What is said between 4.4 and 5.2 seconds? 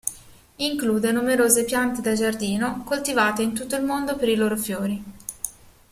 fiori.